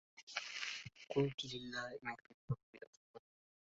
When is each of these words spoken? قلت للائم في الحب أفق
قلت 1.15 1.45
للائم 1.45 2.15
في 2.15 2.31
الحب 2.31 2.83
أفق 2.83 3.23